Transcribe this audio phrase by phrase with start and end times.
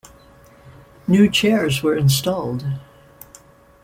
[1.07, 2.65] New chairs were installed.